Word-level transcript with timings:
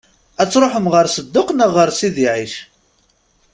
Ad 0.41 0.49
tṛuḥem 0.51 0.87
ɣer 0.93 1.05
Sedduq 1.09 1.49
neɣ 1.53 1.71
ɣer 1.73 1.89
Sidi 1.99 2.27
Ɛic? 2.33 2.55